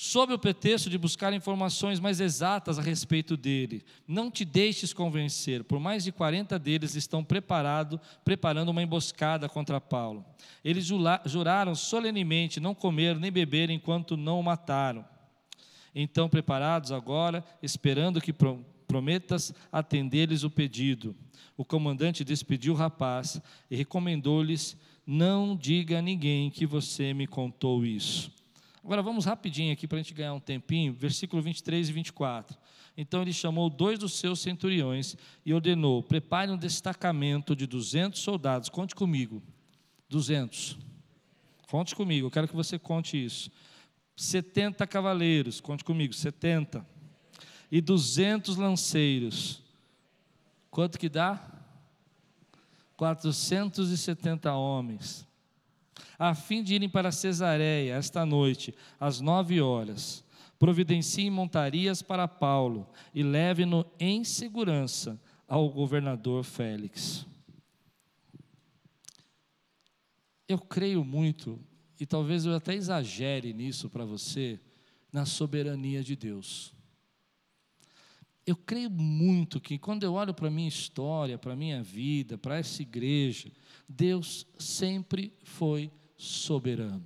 [0.00, 3.82] sob o pretexto de buscar informações mais exatas a respeito dele.
[4.06, 9.80] Não te deixes convencer, por mais de 40 deles estão preparado, preparando uma emboscada contra
[9.80, 10.24] Paulo.
[10.64, 10.86] Eles
[11.26, 15.04] juraram solenemente não comer nem beber enquanto não o mataram.
[15.92, 18.32] Então, preparados agora, esperando que
[18.86, 21.12] prometas atender-lhes o pedido.
[21.56, 27.84] O comandante despediu o rapaz e recomendou-lhes: Não diga a ninguém que você me contou
[27.84, 28.37] isso.
[28.82, 32.56] Agora vamos rapidinho aqui para a gente ganhar um tempinho, versículo 23 e 24.
[32.96, 38.68] Então ele chamou dois dos seus centuriões e ordenou: prepare um destacamento de 200 soldados.
[38.68, 39.42] Conte comigo.
[40.08, 40.78] 200.
[41.70, 43.50] Conte comigo, eu quero que você conte isso.
[44.16, 46.84] 70 cavaleiros, conte comigo, 70.
[47.70, 49.62] E 200 lanceiros.
[50.70, 51.38] Quanto que dá?
[52.96, 55.27] 470 homens.
[56.18, 60.24] A fim de irem para Cesareia esta noite, às nove horas.
[60.58, 67.26] Providenciem montarias para Paulo e leve-no em segurança ao governador Félix.
[70.48, 71.60] Eu creio muito,
[72.00, 74.58] e talvez eu até exagere nisso para você,
[75.12, 76.77] na soberania de Deus.
[78.48, 82.38] Eu creio muito que quando eu olho para a minha história, para a minha vida,
[82.38, 83.52] para essa igreja,
[83.86, 87.04] Deus sempre foi soberano.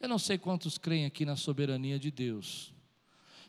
[0.00, 2.74] Eu não sei quantos creem aqui na soberania de Deus,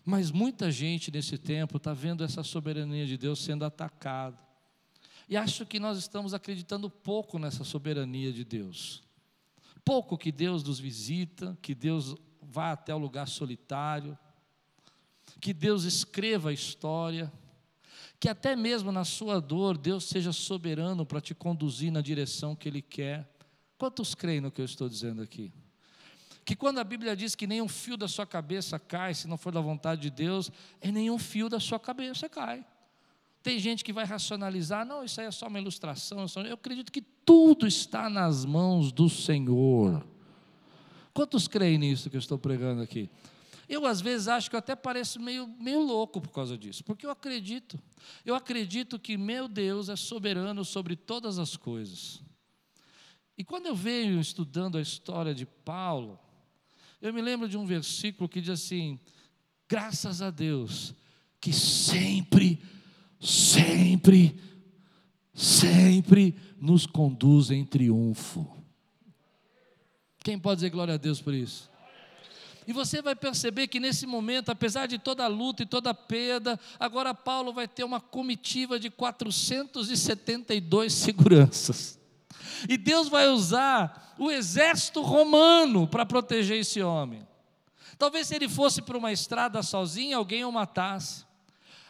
[0.05, 4.37] mas muita gente nesse tempo está vendo essa soberania de Deus sendo atacada.
[5.27, 9.01] E acho que nós estamos acreditando pouco nessa soberania de Deus.
[9.83, 14.15] Pouco que Deus nos visita, que Deus vá até o lugar solitário,
[15.41, 17.31] que Deus escreva a história,
[18.19, 22.69] que até mesmo na sua dor Deus seja soberano para te conduzir na direção que
[22.69, 23.27] Ele quer.
[23.79, 25.51] Quantos creem no que eu estou dizendo aqui?
[26.45, 29.51] Que quando a Bíblia diz que nenhum fio da sua cabeça cai, se não for
[29.51, 32.63] da vontade de Deus, é nenhum fio da sua cabeça cai.
[33.41, 36.25] Tem gente que vai racionalizar, não, isso aí é só uma ilustração.
[36.45, 40.05] Eu acredito que tudo está nas mãos do Senhor.
[41.11, 43.09] Quantos creem nisso que eu estou pregando aqui?
[43.71, 47.05] Eu, às vezes, acho que eu até pareço meio, meio louco por causa disso, porque
[47.05, 47.79] eu acredito.
[48.25, 52.21] Eu acredito que meu Deus é soberano sobre todas as coisas.
[53.37, 56.19] E quando eu venho estudando a história de Paulo,
[57.01, 58.99] eu me lembro de um versículo que diz assim:
[59.69, 60.93] graças a Deus,
[61.39, 62.61] que sempre
[63.21, 64.35] sempre,
[65.33, 68.47] sempre nos conduz em triunfo.
[70.23, 71.70] Quem pode dizer glória a Deus por isso?
[72.71, 75.93] E você vai perceber que nesse momento, apesar de toda a luta e toda a
[75.93, 81.99] perda, agora Paulo vai ter uma comitiva de 472 seguranças.
[82.69, 87.27] E Deus vai usar o exército romano para proteger esse homem.
[87.97, 91.25] Talvez se ele fosse para uma estrada sozinho, alguém o matasse.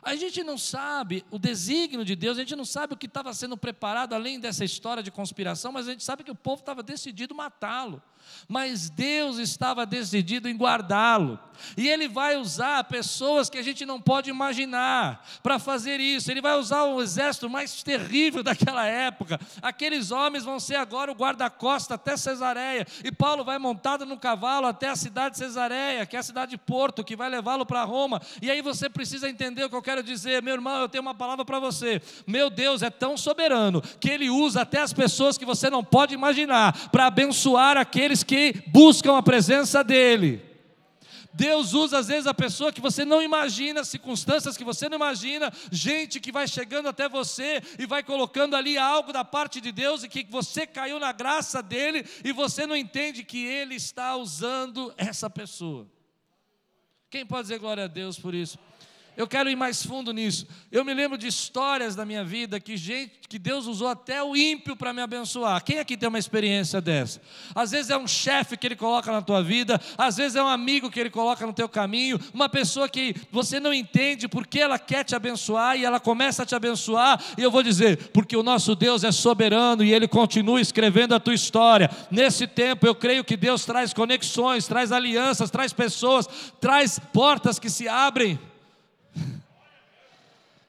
[0.03, 3.33] A gente não sabe o desígnio de Deus, a gente não sabe o que estava
[3.33, 6.81] sendo preparado além dessa história de conspiração, mas a gente sabe que o povo estava
[6.81, 8.01] decidido matá-lo
[8.47, 11.39] mas Deus estava decidido em guardá-lo.
[11.77, 16.31] E Ele vai usar pessoas que a gente não pode imaginar para fazer isso.
[16.31, 19.39] Ele vai usar o exército mais terrível daquela época.
[19.61, 22.87] Aqueles homens vão ser agora o guarda-costa até Cesareia.
[23.03, 26.51] E Paulo vai montado no cavalo até a cidade de Cesareia, que é a cidade
[26.51, 28.19] de Porto, que vai levá-lo para Roma.
[28.41, 30.41] E aí você precisa entender o que eu quero dizer.
[30.41, 32.01] Meu irmão, eu tenho uma palavra para você.
[32.25, 36.13] Meu Deus é tão soberano que Ele usa até as pessoas que você não pode
[36.13, 40.51] imaginar para abençoar aqueles que buscam a presença dEle.
[41.33, 45.51] Deus usa às vezes a pessoa que você não imagina, circunstâncias que você não imagina,
[45.71, 50.03] gente que vai chegando até você e vai colocando ali algo da parte de Deus
[50.03, 54.93] e que você caiu na graça dele e você não entende que ele está usando
[54.97, 55.87] essa pessoa.
[57.09, 58.57] Quem pode dizer glória a Deus por isso?
[59.21, 60.47] Eu quero ir mais fundo nisso.
[60.71, 64.35] Eu me lembro de histórias da minha vida que gente, que Deus usou até o
[64.35, 65.63] ímpio para me abençoar.
[65.63, 67.21] Quem aqui tem uma experiência dessa?
[67.53, 70.47] Às vezes é um chefe que ele coloca na tua vida, às vezes é um
[70.47, 74.79] amigo que ele coloca no teu caminho, uma pessoa que você não entende porque ela
[74.79, 77.23] quer te abençoar e ela começa a te abençoar.
[77.37, 81.19] E eu vou dizer, porque o nosso Deus é soberano e ele continua escrevendo a
[81.19, 81.91] tua história.
[82.09, 86.27] Nesse tempo eu creio que Deus traz conexões, traz alianças, traz pessoas,
[86.59, 88.39] traz portas que se abrem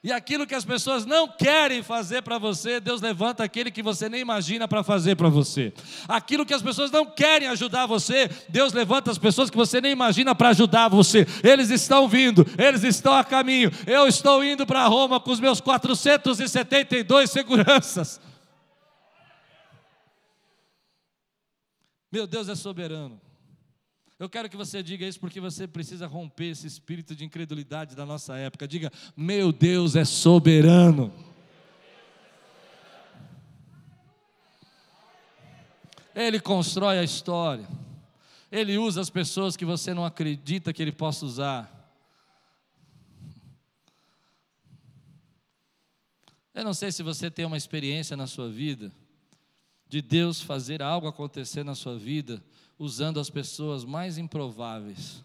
[0.03, 4.09] e aquilo que as pessoas não querem fazer para você, Deus levanta aquele que você
[4.09, 5.71] nem imagina para fazer para você.
[6.09, 9.93] Aquilo que as pessoas não querem ajudar você, Deus levanta as pessoas que você nem
[9.93, 11.25] imagina para ajudar você.
[11.41, 13.71] Eles estão vindo, eles estão a caminho.
[13.87, 18.19] Eu estou indo para Roma com os meus 472 seguranças.
[22.11, 23.22] Meu Deus é soberano.
[24.23, 28.05] Eu quero que você diga isso porque você precisa romper esse espírito de incredulidade da
[28.05, 28.65] nossa época.
[28.65, 31.13] Diga: Meu Deus é soberano.
[36.15, 37.67] Ele constrói a história.
[38.49, 41.91] Ele usa as pessoas que você não acredita que ele possa usar.
[46.53, 48.89] Eu não sei se você tem uma experiência na sua vida
[49.85, 52.41] de Deus fazer algo acontecer na sua vida
[52.77, 55.23] usando as pessoas mais improváveis.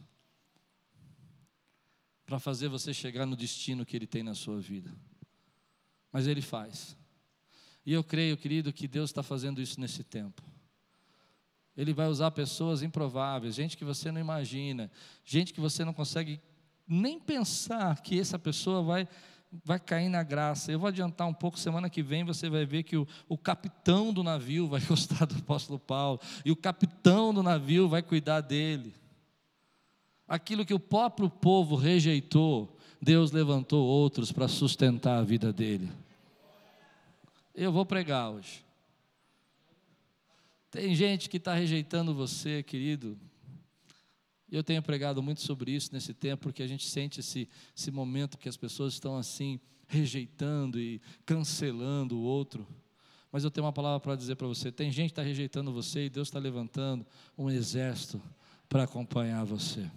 [2.25, 4.95] para fazer você chegar no destino que Ele tem na sua vida.
[6.13, 6.95] Mas Ele faz.
[7.87, 10.43] E eu creio, querido, que Deus está fazendo isso nesse tempo.
[11.75, 14.91] Ele vai usar pessoas improváveis, gente que você não imagina,
[15.25, 16.39] gente que você não consegue
[16.87, 19.09] nem pensar que essa pessoa vai
[19.65, 20.71] vai cair na graça.
[20.71, 24.13] Eu vou adiantar um pouco, semana que vem você vai ver que o, o capitão
[24.13, 28.95] do navio vai gostar do apóstolo Paulo, e o capitão do navio vai cuidar dele.
[30.27, 35.91] Aquilo que o próprio povo rejeitou, Deus levantou outros para sustentar a vida dele.
[37.55, 38.65] Eu vou pregar hoje.
[40.71, 43.19] Tem gente que está rejeitando você, querido.
[44.51, 48.39] Eu tenho pregado muito sobre isso nesse tempo, porque a gente sente esse, esse momento
[48.39, 52.67] que as pessoas estão assim, rejeitando e cancelando o outro.
[53.31, 56.07] Mas eu tenho uma palavra para dizer para você: tem gente que está rejeitando você
[56.07, 58.23] e Deus está levantando um exército
[58.69, 59.91] para acompanhar você.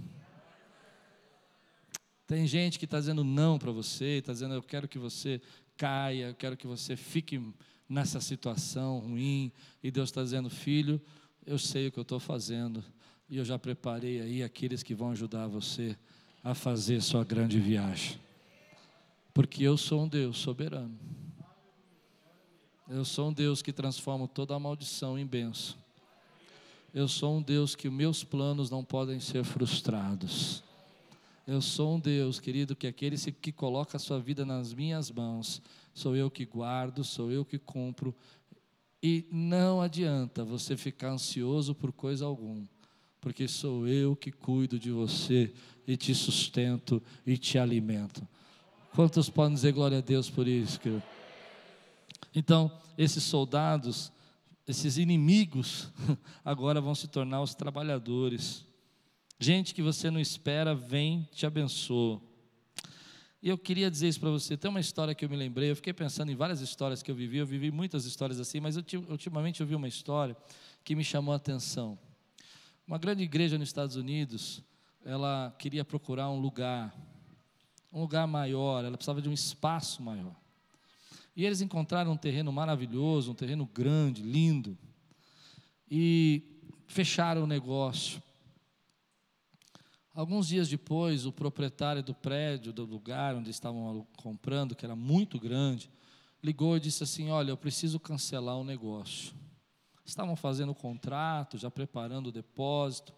[2.27, 5.41] Tem gente que está dizendo não para você, está dizendo eu quero que você
[5.75, 7.41] caia, eu quero que você fique
[7.89, 9.51] nessa situação ruim,
[9.83, 11.01] e Deus está dizendo, filho,
[11.45, 12.81] eu sei o que eu estou fazendo,
[13.31, 15.97] e eu já preparei aí aqueles que vão ajudar você
[16.43, 18.19] a fazer sua grande viagem.
[19.33, 20.99] Porque eu sou um Deus soberano.
[22.89, 25.77] Eu sou um Deus que transforma toda a maldição em bênção.
[26.93, 30.61] Eu sou um Deus que meus planos não podem ser frustrados.
[31.47, 35.61] Eu sou um Deus, querido, que aquele que coloca a sua vida nas minhas mãos,
[35.93, 38.13] sou eu que guardo, sou eu que compro.
[39.01, 42.67] E não adianta você ficar ansioso por coisa alguma,
[43.21, 45.53] porque sou eu que cuido de você
[45.87, 48.27] e te sustento e te alimento.
[48.93, 50.79] Quantos podem dizer glória a Deus por isso?
[50.79, 51.03] Querido?
[52.33, 54.11] Então, esses soldados,
[54.67, 55.89] esses inimigos,
[56.43, 58.65] agora vão se tornar os trabalhadores.
[59.39, 62.21] Gente que você não espera, vem, te abençoa.
[63.41, 64.57] E eu queria dizer isso para você.
[64.57, 67.15] Tem uma história que eu me lembrei, eu fiquei pensando em várias histórias que eu
[67.15, 70.35] vivi, eu vivi muitas histórias assim, mas ultimamente eu vi uma história
[70.83, 71.97] que me chamou a atenção.
[72.87, 74.63] Uma grande igreja nos Estados Unidos,
[75.05, 76.95] ela queria procurar um lugar,
[77.91, 80.35] um lugar maior, ela precisava de um espaço maior.
[81.35, 84.77] E eles encontraram um terreno maravilhoso, um terreno grande, lindo,
[85.89, 86.43] e
[86.87, 88.21] fecharam o negócio.
[90.13, 95.39] Alguns dias depois, o proprietário do prédio, do lugar onde estavam comprando, que era muito
[95.39, 95.89] grande,
[96.43, 99.33] ligou e disse assim: Olha, eu preciso cancelar o negócio.
[100.03, 103.13] Estavam fazendo o contrato, já preparando o depósito.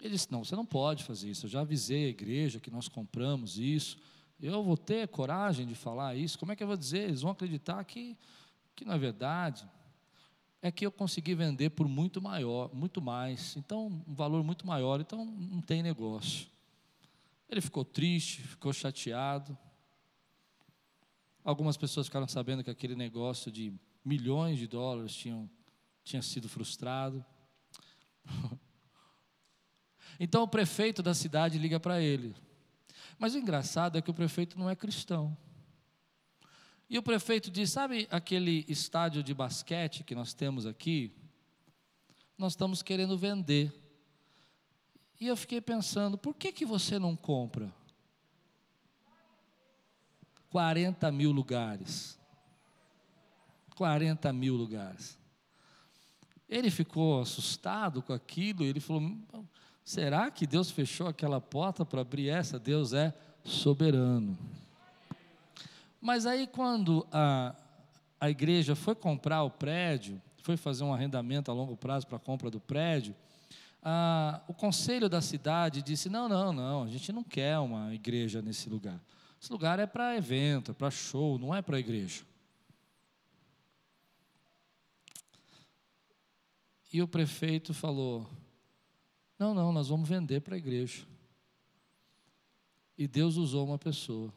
[0.00, 1.46] Ele disse: Não, você não pode fazer isso.
[1.46, 3.96] Eu já avisei a igreja que nós compramos isso.
[4.40, 6.38] Eu vou ter coragem de falar isso?
[6.38, 7.04] Como é que eu vou dizer?
[7.04, 8.16] Eles vão acreditar que,
[8.74, 9.66] que não é verdade
[10.64, 14.98] é que eu consegui vender por muito maior, muito mais, então um valor muito maior,
[14.98, 16.46] então não tem negócio.
[17.50, 19.58] Ele ficou triste, ficou chateado.
[21.44, 23.74] Algumas pessoas ficaram sabendo que aquele negócio de
[24.04, 25.48] milhões de dólares tinham,
[26.02, 27.24] tinha sido frustrado.
[30.20, 32.36] Então o prefeito da cidade liga para ele.
[33.18, 35.36] Mas o engraçado é que o prefeito não é cristão.
[36.88, 41.12] E o prefeito diz: Sabe aquele estádio de basquete que nós temos aqui?
[42.36, 43.72] Nós estamos querendo vender.
[45.20, 47.74] E eu fiquei pensando: por que, que você não compra?
[50.50, 52.18] 40 mil lugares.
[53.74, 55.18] 40 mil lugares.
[56.48, 59.16] Ele ficou assustado com aquilo, ele falou:
[59.84, 62.58] será que Deus fechou aquela porta para abrir essa?
[62.58, 63.14] Deus é
[63.44, 64.38] soberano.
[66.00, 67.54] Mas aí, quando a,
[68.20, 72.20] a igreja foi comprar o prédio, foi fazer um arrendamento a longo prazo para a
[72.20, 73.14] compra do prédio,
[74.48, 78.68] o conselho da cidade disse: não, não, não, a gente não quer uma igreja nesse
[78.68, 78.98] lugar.
[79.40, 82.22] Esse lugar é para evento, é para show, não é para igreja.
[86.94, 88.24] E o prefeito falou:
[89.36, 91.04] não, não, nós vamos vender para a igreja.
[92.96, 94.32] E Deus usou uma pessoa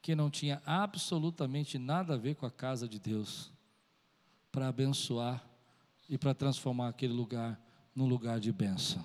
[0.00, 3.50] que não tinha absolutamente nada a ver com a casa de Deus,
[4.52, 5.44] para abençoar
[6.08, 7.60] e para transformar aquele lugar
[7.92, 9.04] num lugar de bênção.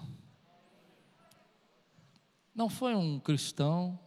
[2.53, 3.99] Não foi um cristão,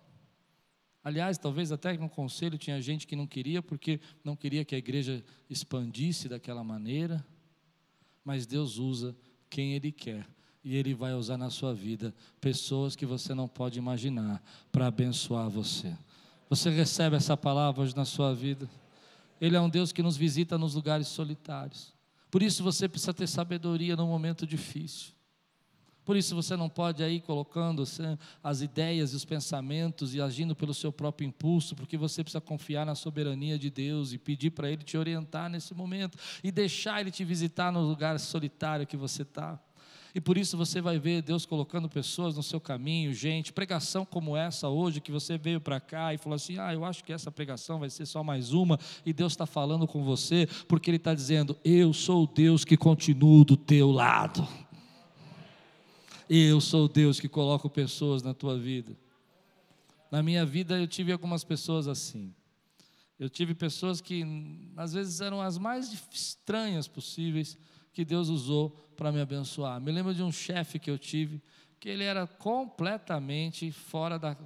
[1.02, 4.78] aliás, talvez até no conselho tinha gente que não queria, porque não queria que a
[4.78, 7.26] igreja expandisse daquela maneira,
[8.24, 9.16] mas Deus usa
[9.48, 10.26] quem Ele quer
[10.62, 15.48] e Ele vai usar na sua vida pessoas que você não pode imaginar para abençoar
[15.48, 15.96] você.
[16.48, 18.68] Você recebe essa palavra hoje na sua vida.
[19.40, 21.94] Ele é um Deus que nos visita nos lugares solitários.
[22.30, 25.12] Por isso você precisa ter sabedoria num momento difícil.
[26.10, 27.84] Por isso você não pode aí colocando
[28.42, 32.84] as ideias e os pensamentos e agindo pelo seu próprio impulso, porque você precisa confiar
[32.84, 37.12] na soberania de Deus e pedir para Ele te orientar nesse momento e deixar Ele
[37.12, 39.56] te visitar no lugar solitário que você está.
[40.12, 44.36] E por isso você vai ver Deus colocando pessoas no seu caminho, gente, pregação como
[44.36, 47.30] essa hoje, que você veio para cá e falou assim: ah, eu acho que essa
[47.30, 51.14] pregação vai ser só mais uma, e Deus está falando com você, porque Ele está
[51.14, 54.44] dizendo: eu sou o Deus que continuo do teu lado.
[56.32, 58.96] Eu sou o Deus que coloco pessoas na tua vida.
[60.12, 62.32] Na minha vida eu tive algumas pessoas assim.
[63.18, 64.24] Eu tive pessoas que
[64.76, 67.58] às vezes eram as mais estranhas possíveis
[67.92, 69.80] que Deus usou para me abençoar.
[69.80, 71.42] Me lembro de um chefe que eu tive,
[71.80, 74.36] que ele era completamente fora da,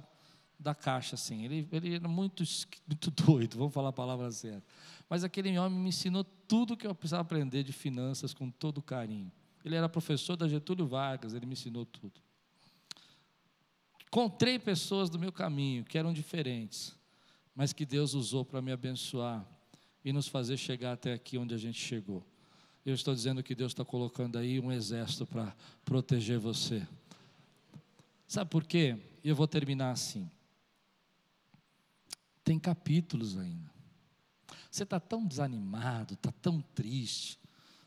[0.59, 1.45] da caixa, assim.
[1.45, 2.43] Ele, ele era muito,
[2.87, 4.65] muito doido, vamos falar a palavra certa.
[5.07, 9.31] Mas aquele homem me ensinou tudo que eu precisava aprender de finanças com todo carinho.
[9.65, 12.21] Ele era professor da Getúlio Vargas, ele me ensinou tudo.
[14.05, 16.95] Encontrei pessoas do meu caminho que eram diferentes,
[17.55, 19.43] mas que Deus usou para me abençoar
[20.03, 22.23] e nos fazer chegar até aqui onde a gente chegou.
[22.85, 26.87] Eu estou dizendo que Deus está colocando aí um exército para proteger você.
[28.27, 28.95] Sabe por quê?
[29.23, 30.29] Eu vou terminar assim.
[32.43, 33.73] Tem capítulos ainda.
[34.69, 37.39] Você está tão desanimado, está tão triste,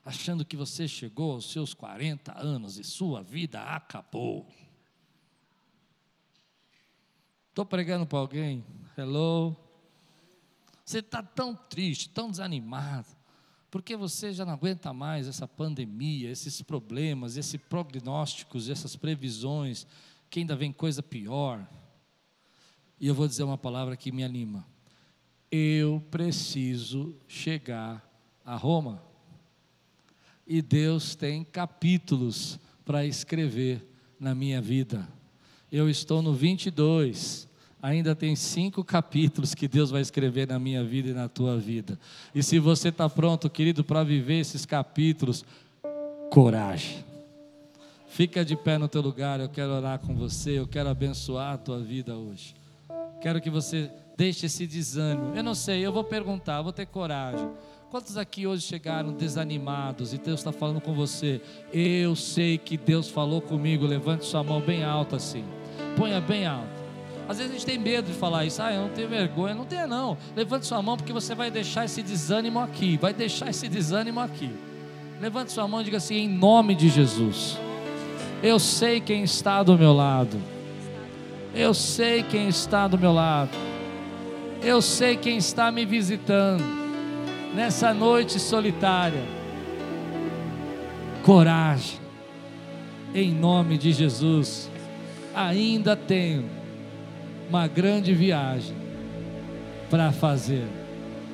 [0.08, 4.48] achando que você chegou aos seus 40 anos e sua vida acabou.
[7.50, 8.64] Estou pregando para alguém?
[8.96, 9.54] Hello?
[10.84, 13.18] Você está tão triste, tão desanimado
[13.70, 19.86] porque você já não aguenta mais essa pandemia, esses problemas, esses prognósticos, essas previsões,
[20.30, 21.68] que ainda vem coisa pior.
[22.98, 24.66] E eu vou dizer uma palavra que me anima.
[25.50, 28.02] Eu preciso chegar
[28.42, 29.02] a Roma.
[30.48, 33.86] E Deus tem capítulos para escrever
[34.18, 35.06] na minha vida.
[35.70, 37.48] Eu estou no 22
[37.82, 41.98] ainda tem cinco capítulos que Deus vai escrever na minha vida e na tua vida.
[42.34, 45.44] E se você está pronto, querido, para viver esses capítulos,
[46.30, 47.04] coragem.
[48.08, 51.58] Fica de pé no teu lugar, eu quero orar com você, eu quero abençoar a
[51.58, 52.54] tua vida hoje.
[53.20, 55.34] Quero que você deixe esse desânimo.
[55.34, 57.48] Eu não sei, eu vou perguntar, vou ter coragem.
[57.90, 61.40] Quantos aqui hoje chegaram desanimados e Deus está falando com você?
[61.72, 63.86] Eu sei que Deus falou comigo.
[63.86, 65.42] Levante sua mão bem alta assim.
[65.96, 66.68] Ponha bem alta.
[67.26, 68.60] Às vezes a gente tem medo de falar isso.
[68.60, 69.54] Ah, eu não tenho vergonha.
[69.54, 70.18] Não tenha, não.
[70.36, 72.98] Levante sua mão, porque você vai deixar esse desânimo aqui.
[72.98, 74.50] Vai deixar esse desânimo aqui.
[75.18, 77.58] Levante sua mão e diga assim: em nome de Jesus.
[78.42, 80.38] Eu sei quem está do meu lado.
[81.54, 83.50] Eu sei quem está do meu lado.
[84.62, 86.87] Eu sei quem está me visitando
[87.54, 89.22] nessa noite solitária.
[91.22, 91.98] Coragem,
[93.14, 94.70] em nome de Jesus.
[95.34, 96.44] Ainda tenho
[97.48, 98.76] uma grande viagem
[99.90, 100.66] para fazer.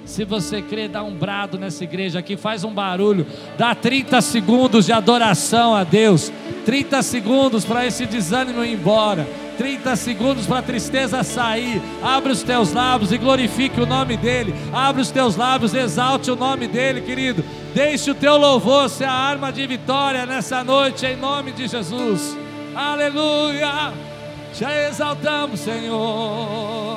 [0.04, 4.86] Se você crê, dá um brado nessa igreja aqui, faz um barulho, dá 30 segundos
[4.86, 6.30] de adoração a Deus,
[6.66, 11.80] 30 segundos para esse desânimo ir embora, 30 segundos para a tristeza sair.
[12.02, 14.54] Abre os teus lábios e glorifique o nome dEle.
[14.72, 17.44] Abre os teus lábios, exalte o nome dEle, querido.
[17.74, 22.36] Deixe o teu louvor ser a arma de vitória nessa noite, em nome de Jesus.
[22.74, 23.92] Aleluia.
[24.52, 26.93] Te exaltamos, Senhor.